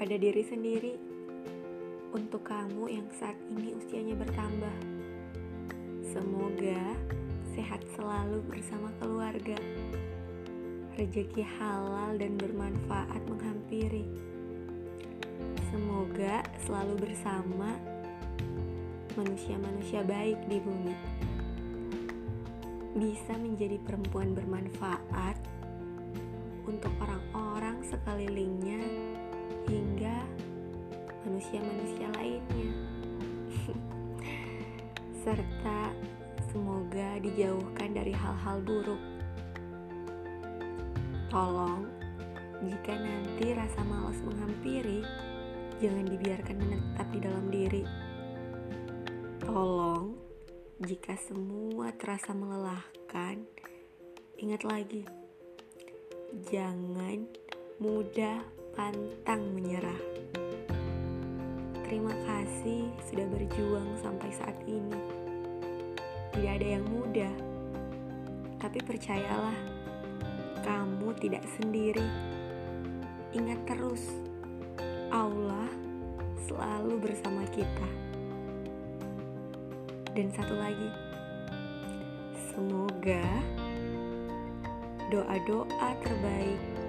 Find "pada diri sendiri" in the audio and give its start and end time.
0.00-0.96